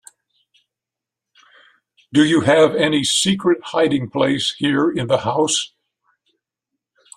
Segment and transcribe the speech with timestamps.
[2.11, 5.73] Do you have any secret hiding place here in the house?